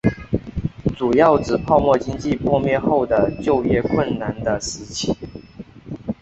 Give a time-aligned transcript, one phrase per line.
[0.97, 5.15] 主要指泡沫经济破灭后的就业困难的时期。